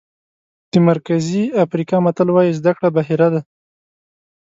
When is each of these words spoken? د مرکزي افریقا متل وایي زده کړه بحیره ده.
د 0.71 0.73
مرکزي 0.89 1.43
افریقا 1.63 1.97
متل 2.05 2.27
وایي 2.31 2.53
زده 2.59 2.71
کړه 2.77 2.89
بحیره 2.97 3.27
ده. 3.33 3.41